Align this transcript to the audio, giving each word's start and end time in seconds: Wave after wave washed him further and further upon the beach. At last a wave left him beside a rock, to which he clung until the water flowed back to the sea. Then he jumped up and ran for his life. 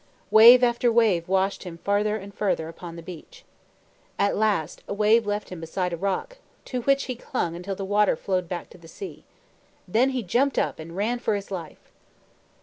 Wave 0.31 0.63
after 0.63 0.91
wave 0.91 1.27
washed 1.27 1.61
him 1.61 1.77
further 1.83 2.15
and 2.17 2.33
further 2.33 2.67
upon 2.67 2.95
the 2.95 3.03
beach. 3.03 3.45
At 4.17 4.35
last 4.35 4.81
a 4.87 4.95
wave 4.95 5.27
left 5.27 5.49
him 5.49 5.59
beside 5.59 5.93
a 5.93 5.95
rock, 5.95 6.39
to 6.65 6.81
which 6.81 7.03
he 7.03 7.13
clung 7.13 7.55
until 7.55 7.75
the 7.75 7.85
water 7.85 8.15
flowed 8.15 8.49
back 8.49 8.71
to 8.71 8.79
the 8.79 8.87
sea. 8.87 9.25
Then 9.87 10.09
he 10.09 10.23
jumped 10.23 10.57
up 10.57 10.79
and 10.79 10.95
ran 10.97 11.19
for 11.19 11.35
his 11.35 11.51
life. 11.51 11.91